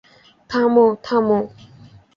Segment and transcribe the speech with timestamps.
[0.49, 1.39] থামো, থামো!